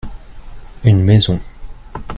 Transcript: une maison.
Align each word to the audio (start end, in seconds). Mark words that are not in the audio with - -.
une 0.83 1.03
maison. 1.03 1.39